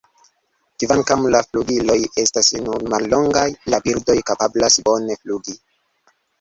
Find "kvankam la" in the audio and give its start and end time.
0.83-1.41